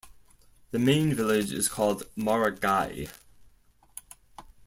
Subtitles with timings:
[0.71, 3.07] The main village is called Maragai.